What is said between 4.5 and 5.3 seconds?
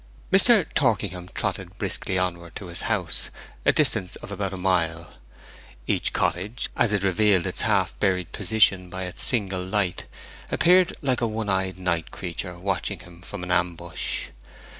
a mile,